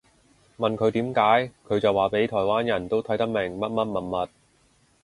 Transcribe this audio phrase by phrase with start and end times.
[0.57, 4.29] 問佢點解佢就話畀台灣人都睇得明乜乜物物